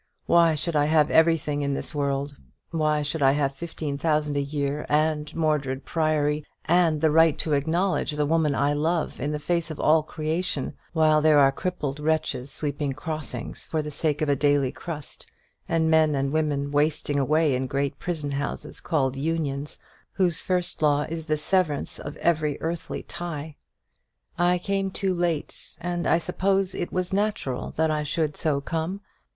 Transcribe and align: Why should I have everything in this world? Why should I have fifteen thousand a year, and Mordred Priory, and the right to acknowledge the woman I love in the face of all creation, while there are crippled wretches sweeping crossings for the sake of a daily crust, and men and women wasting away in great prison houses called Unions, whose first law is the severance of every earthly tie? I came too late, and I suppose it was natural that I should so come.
Why 0.25 0.55
should 0.55 0.75
I 0.75 0.85
have 0.85 1.11
everything 1.11 1.61
in 1.61 1.75
this 1.75 1.93
world? 1.93 2.35
Why 2.71 3.03
should 3.03 3.21
I 3.21 3.33
have 3.33 3.53
fifteen 3.53 3.99
thousand 3.99 4.35
a 4.35 4.41
year, 4.41 4.83
and 4.89 5.31
Mordred 5.35 5.85
Priory, 5.85 6.43
and 6.65 7.01
the 7.01 7.11
right 7.11 7.37
to 7.37 7.53
acknowledge 7.53 8.13
the 8.13 8.25
woman 8.25 8.55
I 8.55 8.73
love 8.73 9.19
in 9.21 9.31
the 9.31 9.37
face 9.37 9.69
of 9.69 9.79
all 9.79 10.01
creation, 10.01 10.73
while 10.93 11.21
there 11.21 11.37
are 11.37 11.51
crippled 11.51 11.99
wretches 11.99 12.49
sweeping 12.51 12.93
crossings 12.93 13.65
for 13.67 13.83
the 13.83 13.91
sake 13.91 14.23
of 14.23 14.27
a 14.29 14.35
daily 14.35 14.71
crust, 14.71 15.27
and 15.69 15.87
men 15.91 16.15
and 16.15 16.31
women 16.33 16.71
wasting 16.71 17.19
away 17.19 17.53
in 17.53 17.67
great 17.67 17.99
prison 17.99 18.31
houses 18.31 18.79
called 18.79 19.15
Unions, 19.15 19.77
whose 20.13 20.41
first 20.41 20.81
law 20.81 21.03
is 21.09 21.27
the 21.27 21.37
severance 21.37 21.99
of 21.99 22.17
every 22.17 22.59
earthly 22.59 23.03
tie? 23.03 23.55
I 24.35 24.57
came 24.57 24.89
too 24.89 25.13
late, 25.13 25.77
and 25.79 26.07
I 26.07 26.17
suppose 26.17 26.73
it 26.73 26.91
was 26.91 27.13
natural 27.13 27.69
that 27.75 27.91
I 27.91 28.01
should 28.01 28.35
so 28.35 28.59
come. 28.61 29.01